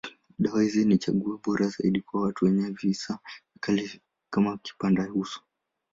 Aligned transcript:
Dawa 0.39 0.61
hizi 0.61 0.85
ni 0.85 0.97
chaguo 0.97 1.37
bora 1.45 1.67
zaidi 1.67 2.01
kwa 2.01 2.21
watu 2.21 2.45
wenye 2.45 2.69
visa 2.69 3.19
vikali 3.53 4.01
ya 4.45 4.57
kipandauso. 4.57 5.41